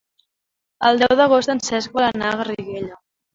El 0.89 1.01
deu 1.03 1.13
d'agost 1.19 1.53
en 1.55 1.61
Cesc 1.67 1.93
vol 1.99 2.07
anar 2.09 2.33
a 2.33 2.41
Garriguella. 2.41 2.99